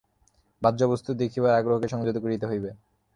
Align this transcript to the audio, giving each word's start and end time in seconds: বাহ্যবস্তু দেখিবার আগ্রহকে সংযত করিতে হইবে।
বাহ্যবস্তু 0.61 1.11
দেখিবার 1.13 1.57
আগ্রহকে 1.59 1.87
সংযত 1.87 2.17
করিতে 2.17 2.45
হইবে। 2.47 2.69